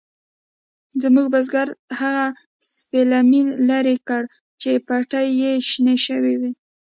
زموږ 1.03 1.25
بزگر 1.33 1.67
هغه 1.99 2.25
سپلمۍ 2.75 3.41
لرې 3.69 3.95
کړې 4.09 4.27
چې 4.61 4.71
پټي 4.87 5.27
کې 5.39 5.51
شنې 5.69 5.95
شوې 6.05 6.35
وې. 6.39 6.51